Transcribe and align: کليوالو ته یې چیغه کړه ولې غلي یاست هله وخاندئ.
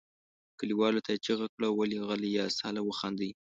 کليوالو 0.59 1.03
ته 1.05 1.09
یې 1.13 1.21
چیغه 1.25 1.47
کړه 1.53 1.67
ولې 1.71 1.97
غلي 2.07 2.29
یاست 2.37 2.59
هله 2.67 2.81
وخاندئ. 2.83 3.31